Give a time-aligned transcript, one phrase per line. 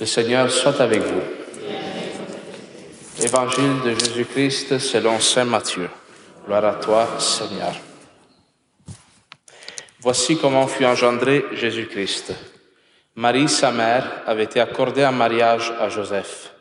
[0.00, 1.22] Le Seigneur soit avec vous.
[3.20, 5.90] Évangile de Jésus-Christ selon Saint Matthieu.
[6.46, 7.74] Gloire à toi, Seigneur.
[10.00, 12.32] Voici comment fut engendré Jésus-Christ.
[13.16, 16.52] Marie, sa mère, avait été accordée en mariage à Joseph.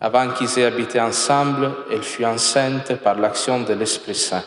[0.00, 4.44] Avant qu'ils aient habité ensemble, elle fut enceinte par l'action de l'Esprit Saint.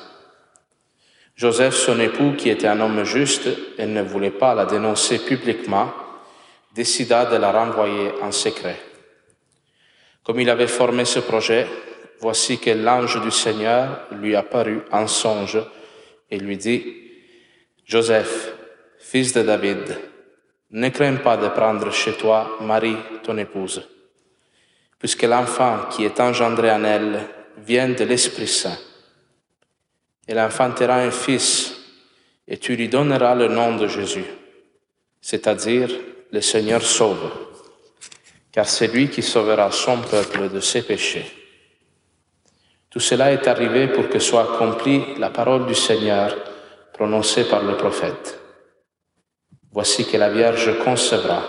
[1.36, 3.48] Joseph, son époux, qui était un homme juste
[3.78, 5.94] et ne voulait pas la dénoncer publiquement,
[6.78, 8.80] décida de la renvoyer en secret.
[10.24, 11.66] Comme il avait formé ce projet,
[12.20, 15.58] voici que l'ange du Seigneur lui apparut en songe
[16.30, 16.84] et lui dit,
[17.84, 18.54] Joseph,
[19.00, 19.98] fils de David,
[20.70, 23.82] ne crains pas de prendre chez toi Marie, ton épouse,
[25.00, 27.22] puisque l'enfant qui est engendré en elle
[27.58, 28.78] vient de l'Esprit Saint.
[30.28, 31.74] Elle enfantera un fils,
[32.48, 34.26] et tu lui donneras le nom de Jésus,
[35.22, 35.90] c'est-à-dire
[36.32, 37.32] le Seigneur sauve,
[38.52, 41.32] car c'est lui qui sauvera son peuple de ses péchés.
[42.90, 46.36] Tout cela est arrivé pour que soit accomplie la parole du Seigneur
[46.94, 48.40] prononcée par le prophète.
[49.72, 51.44] Voici que la Vierge concevra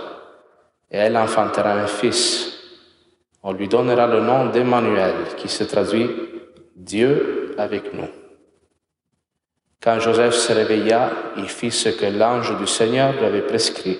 [0.90, 2.52] et elle enfantera un fils.
[3.42, 6.10] On lui donnera le nom d'Emmanuel, qui se traduit
[6.76, 8.08] Dieu avec nous.
[9.82, 13.98] Quand Joseph se réveilla, il fit ce que l'ange du Seigneur lui avait prescrit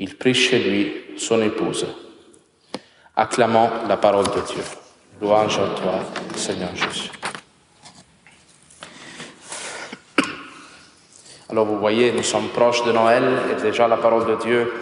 [0.00, 1.86] il prit chez lui son épouse.
[3.16, 4.62] Acclamons la parole de Dieu.
[5.20, 5.94] Louange à toi,
[6.36, 7.10] Seigneur Jésus.
[11.50, 14.72] Alors vous voyez, nous sommes proches de Noël et déjà la parole de Dieu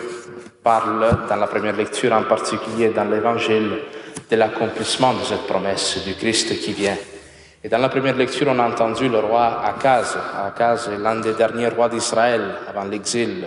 [0.63, 3.71] parle dans la première lecture en particulier dans l'Évangile
[4.31, 6.97] de l'accomplissement de cette promesse du Christ qui vient.
[7.67, 10.17] Et dans la première lecture, on a entendu le roi Akaz.
[10.47, 13.45] Akaz l'un des derniers rois d'Israël avant l'exil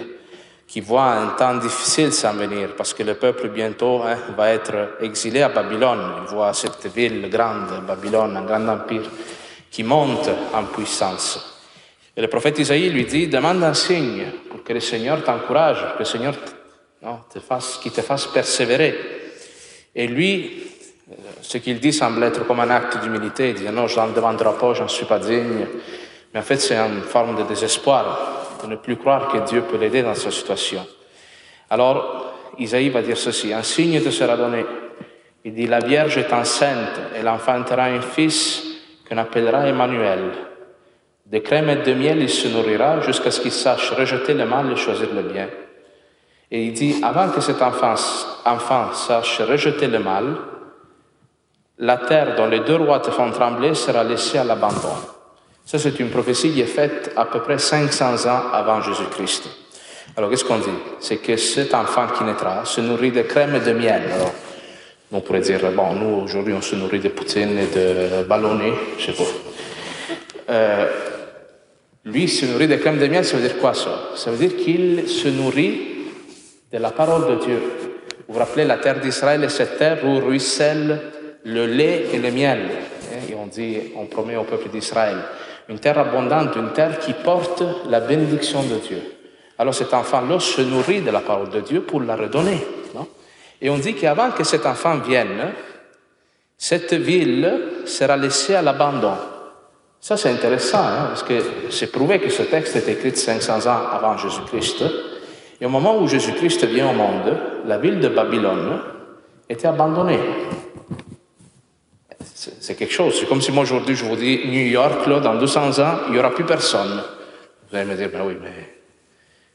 [0.68, 4.98] qui voit un temps difficile s'en venir parce que le peuple bientôt hein, va être
[5.00, 6.02] exilé à Babylone.
[6.24, 9.10] Il voit cette ville grande, Babylone, un grand empire,
[9.72, 11.62] qui monte en puissance.
[12.14, 16.00] Et le prophète Isaïe lui dit, demande un signe pour que le Seigneur t'encourage, que
[16.00, 16.34] le Seigneur
[17.02, 19.00] non, te fasse persévérer.
[19.96, 20.69] Et lui,
[21.42, 23.50] ce qu'il dit semble être comme un acte d'humilité.
[23.50, 25.66] Il dit, non, je n'en demanderai pas, je n'en suis pas digne.
[26.34, 29.78] Mais en fait, c'est une forme de désespoir de ne plus croire que Dieu peut
[29.78, 30.86] l'aider dans sa situation.
[31.70, 34.66] Alors, Isaïe va dire ceci, un signe te sera donné.
[35.46, 38.64] Il dit, la Vierge est enceinte, elle enfantera un fils
[39.08, 40.32] qu'on appellera Emmanuel.
[41.26, 44.72] De crème et de miel, il se nourrira jusqu'à ce qu'il sache rejeter le mal
[44.72, 45.48] et choisir le bien.
[46.52, 47.94] Et il dit, avant que cet enfant,
[48.46, 50.36] enfant sache rejeter le mal,
[51.80, 54.96] la terre dont les deux rois te font trembler sera laissée à l'abandon.
[55.66, 59.50] Ça, c'est une prophétie qui est faite à peu près 500 ans avant Jésus-Christ.
[60.18, 60.70] Alors, qu'est-ce qu'on dit?
[61.00, 64.02] C'est que cet enfant qui naîtra se nourrit de crème et de miel.
[64.14, 64.34] Alors,
[65.12, 69.06] on pourrait dire, bon, nous, aujourd'hui, on se nourrit de poutine et de ballonnés, je
[69.06, 69.24] sais pas.
[70.50, 70.88] Euh,
[72.06, 74.10] lui, se nourrit de crème de miel, ça veut dire quoi ça?
[74.16, 75.80] Ça veut dire qu'il se nourrit
[76.74, 77.62] de la parole de Dieu.
[78.28, 81.00] Vous vous rappelez, la terre d'Israël est cette terre où ruisselle
[81.44, 82.60] le lait et le miel.
[83.30, 85.18] Et on dit, on promet au peuple d'Israël
[85.70, 89.02] une terre abondante, une terre qui porte la bénédiction de Dieu.
[89.58, 92.60] Alors cet enfant-là se nourrit de la parole de Dieu pour la redonner.
[93.62, 95.52] Et on dit qu'avant que cet enfant vienne,
[96.58, 99.14] cette ville sera laissée à l'abandon.
[100.00, 101.34] Ça, c'est intéressant, hein, parce que
[101.70, 104.86] c'est prouvé que ce texte est écrit 500 ans avant Jésus-Christ.
[105.60, 108.80] Et au moment où Jésus-Christ vient au monde, la ville de Babylone
[109.50, 110.20] était abandonnée.
[112.40, 113.20] C'est quelque chose.
[113.20, 116.14] C'est comme si moi aujourd'hui je vous dis New York, là, dans 200 ans, il
[116.14, 117.04] n'y aura plus personne.
[117.70, 118.78] Vous allez me dire, ben oui, mais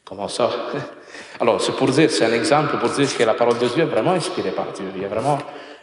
[0.04, 0.50] comment ça?
[1.40, 3.86] Alors, c'est pour dire, c'est un exemple pour dire que la parole de Dieu est
[3.86, 4.84] vraiment inspirée par Dieu.
[4.94, 5.38] Il y a vraiment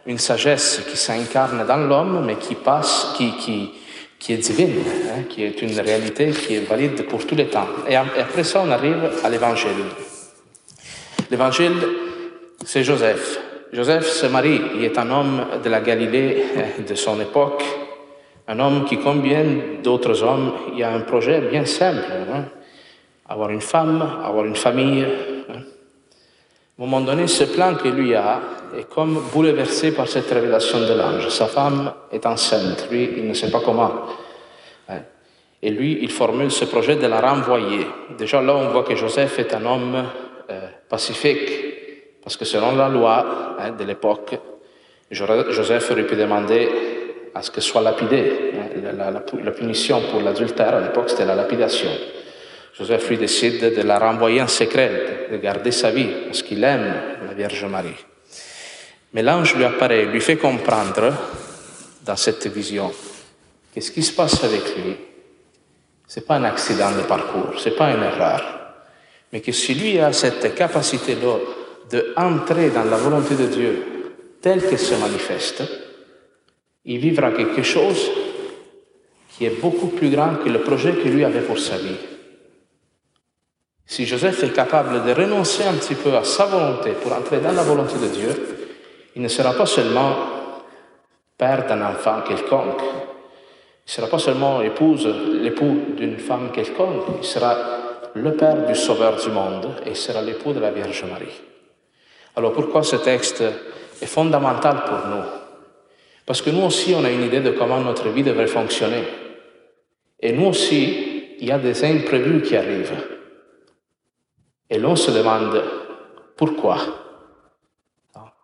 [0.06, 3.72] une sagesse qui s'incarne dans l'homme, mais qui passe, qui, qui,
[4.20, 7.68] qui est divine, hein, qui est une réalité qui est valide pour tous les temps.
[7.90, 9.86] Et après ça, on arrive à l'évangile.
[11.32, 11.82] L'évangile,
[12.64, 13.40] c'est Joseph.
[13.74, 16.44] Joseph se marie, il est un homme de la Galilée
[16.88, 17.64] de son époque,
[18.48, 19.46] un homme qui, comme bien
[19.82, 22.46] d'autres hommes, il a un projet bien simple, hein?
[23.30, 25.06] avoir une femme, avoir une famille.
[25.50, 25.54] Hein?
[25.54, 28.42] À un moment donné, ce plan que lui a
[28.78, 31.30] est comme bouleversé par cette révélation de l'ange.
[31.30, 33.92] Sa femme est enceinte, lui, il ne sait pas comment.
[34.90, 35.00] Hein?
[35.62, 37.88] Et lui, il formule ce projet de la renvoyer.
[38.18, 40.04] Déjà là, on voit que Joseph est un homme
[40.50, 41.71] euh, pacifique,
[42.24, 44.38] parce que selon la loi hein, de l'époque,
[45.10, 46.70] Joseph aurait pu demander
[47.34, 48.54] à ce que soit lapidé.
[48.56, 51.90] Hein, la, punition pour l'adultère à l'époque, c'était la lapidation.
[52.78, 56.94] Joseph lui décide de la renvoyer en secret, de garder sa vie, parce qu'il aime
[57.28, 58.06] la Vierge Marie.
[59.14, 61.14] Mais l'ange lui apparaît, lui fait comprendre
[62.06, 62.92] dans cette vision
[63.74, 64.96] que ce qui se passe avec lui,
[66.08, 68.44] ce n'est pas un accident de parcours, ce n'est pas une erreur,
[69.32, 71.38] mais que si lui a cette capacité-là
[71.92, 73.84] d'entrer dans la volonté de Dieu
[74.42, 75.64] telle qu'elle se manifeste,
[76.86, 78.10] il vivra quelque chose
[79.30, 81.98] qui est beaucoup plus grand que le projet que lui avait pour sa vie.
[83.86, 87.52] Si Joseph est capable de renoncer un petit peu à sa volonté pour entrer dans
[87.52, 88.58] la volonté de Dieu,
[89.16, 90.16] il ne sera pas seulement
[91.38, 95.08] père d'un enfant quelconque, il ne sera pas seulement épouse,
[95.42, 97.58] l'époux d'une femme quelconque, il sera
[98.14, 101.51] le père du Sauveur du monde et il sera l'époux de la Vierge Marie.
[102.36, 103.42] Alors pourquoi ce texte
[104.02, 105.24] est fondamental pour nous?
[106.26, 109.04] Parce que nous aussi, on a une idée de comment notre vie devrait fonctionner.
[110.20, 112.96] Et nous aussi, il y a des imprévus qui arrivent.
[114.70, 115.62] Et l'on se demande
[116.38, 116.78] pourquoi.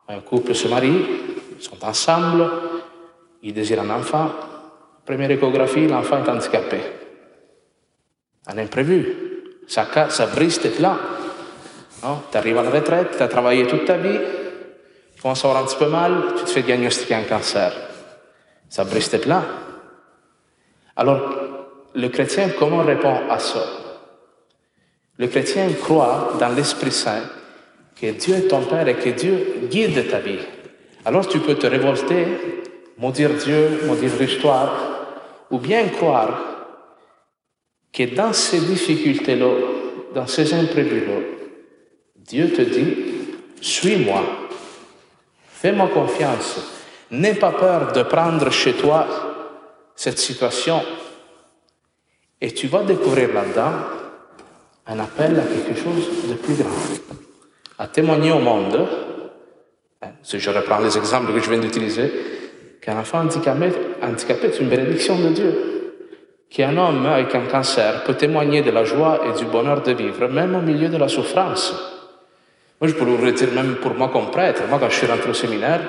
[0.10, 1.06] Un couple se marie,
[1.58, 2.50] ils sont ensemble,
[3.44, 4.32] ils désirent un enfant.
[5.06, 6.80] Première échographie, l'enfant est handicapé.
[8.48, 9.16] Un imprévu.
[9.68, 9.86] Ça,
[10.34, 10.98] brise tes plans.
[12.02, 14.20] Tu arrives à la retraite, tu as travaillé toute ta vie,
[15.16, 17.74] tu commences à avoir un petit peu mal, tu te fais diagnostiquer un cancer.
[18.70, 19.44] Ça brise tes plans.
[20.96, 21.22] Alors,
[21.96, 23.64] le chrétien, comment répond à ça?
[25.18, 27.24] Le chrétien croit dans l'Esprit Saint
[28.00, 30.40] que Dieu est ton Père et que Dieu guide ta vie.
[31.06, 32.28] Alors tu peux te révolter,
[32.98, 34.74] maudire Dieu, maudire l'histoire,
[35.50, 36.40] ou bien croire
[37.92, 39.54] que dans ces difficultés-là,
[40.14, 41.37] dans ces imprévus-là,
[42.28, 42.96] Dieu te dit,
[43.62, 44.22] suis-moi,
[45.48, 46.60] fais-moi confiance,
[47.10, 49.08] n'aie pas peur de prendre chez toi
[49.96, 50.82] cette situation
[52.42, 53.72] et tu vas découvrir là-dedans
[54.88, 56.70] un appel à quelque chose de plus grand
[57.80, 58.88] à témoigner au monde,
[60.02, 62.12] hein, si je reprends les exemples que je viens d'utiliser,
[62.82, 63.70] qu'un enfant handicapé,
[64.02, 65.74] handicapé est une bénédiction de Dieu.
[66.50, 70.28] Qu'un homme avec un cancer peut témoigner de la joie et du bonheur de vivre,
[70.28, 71.97] même au milieu de la souffrance.
[72.80, 75.34] Moi, je pourrais dire, même pour moi comme prêtre, moi, quand je suis rentré au
[75.34, 75.82] séminaire,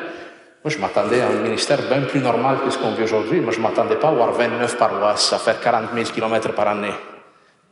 [0.65, 3.41] moi, je m'attendais à un ministère bien plus normal que ce qu'on vit aujourd'hui.
[3.41, 6.69] Moi, je ne m'attendais pas à avoir 29 paroisses, à faire 40 000 km par
[6.69, 6.95] année.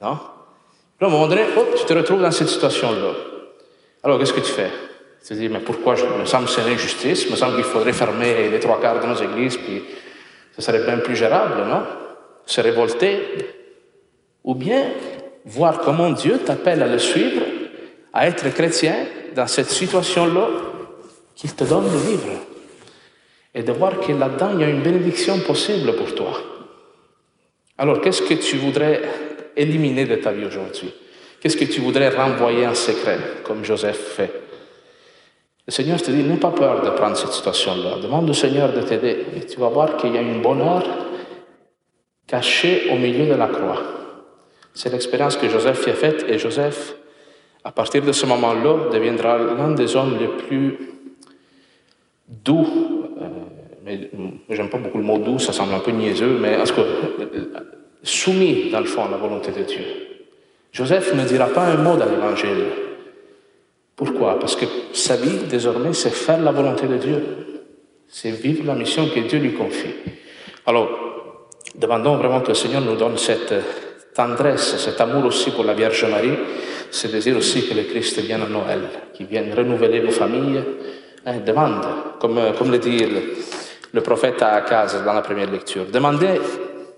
[0.01, 0.19] Non?
[0.99, 1.43] Puis à un donné,
[1.77, 3.13] tu te retrouves dans cette situation-là.
[4.03, 4.71] Alors, qu'est-ce que tu fais?
[5.21, 7.65] Tu te dis, mais pourquoi je, me semble c'est une injustice, il me semble qu'il
[7.65, 9.83] faudrait fermer les trois quarts de nos églises, puis
[10.55, 11.83] ce serait bien plus gérable, non?
[12.47, 13.19] Se révolter,
[14.45, 14.85] ou bien
[15.45, 17.43] voir comment Dieu t'appelle à le suivre,
[18.17, 18.95] à être chrétien
[19.35, 20.49] dans cette situation-là
[21.35, 22.33] qu'il te donne de vivre.
[23.55, 26.33] Et de voir que là-dedans, il y a une bénédiction possible pour toi.
[27.77, 29.03] Alors, qu'est-ce que tu voudrais
[29.55, 30.95] éliminer de ta vie aujourd'hui?
[31.41, 34.33] Qu'est-ce que tu voudrais renvoyer en secret, comme Joseph fait?
[35.67, 37.99] Le Seigneur te dit, n'aie pas peur de prendre cette situation-là.
[38.03, 39.27] Demande au Seigneur de t'aider.
[39.37, 40.85] Et tu vas voir qu'il y a une bonheur
[42.27, 43.83] cachée au milieu de la croix.
[44.73, 46.25] C'est l'expérience que Joseph y a faite.
[46.29, 46.95] Et Joseph,
[47.67, 50.79] à partir de ce moment-là, deviendra l'un des hommes les plus
[52.29, 52.65] doux.
[53.21, 53.27] Euh,
[53.85, 54.09] mais
[54.51, 56.83] j'aime pas beaucoup le mot doux, ça semble un peu niaiseux, mais tout cas,
[58.05, 59.85] soumis dans le fond à la volonté de Dieu.
[60.71, 62.67] Joseph ne dira pas un mot dans l'Évangile.
[63.97, 64.39] Pourquoi?
[64.39, 67.23] Parce que sa vie, désormais, c'est faire la volonté de Dieu.
[68.07, 69.95] C'est vivre la mission que Dieu lui confie.
[70.67, 70.89] Alors,
[71.75, 73.55] demandons vraiment que le Seigneur nous donne cette
[74.15, 76.37] tendresse, cet amour aussi pour la Vierge Marie,
[76.91, 78.81] ce désir aussi que le Christ vienne à Noël,
[79.15, 80.63] qu'il vienne renouveler vos familles.
[81.25, 81.85] Hein, demande,
[82.21, 82.39] comme,
[82.71, 83.21] le dit le,
[83.93, 86.41] le prophète à Akaz dans la première lecture, demandez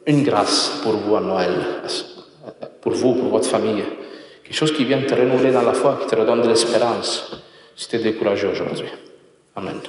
[0.07, 1.53] une grâce pour vous à Noël
[2.81, 3.85] pour vous, pour votre famille.
[4.43, 7.31] Quelque chose qui vient te renouveler dans la foi, qui te redonne de l'espérance
[7.77, 8.89] si tu es découragé aujourd'hui.
[9.55, 9.81] Amen.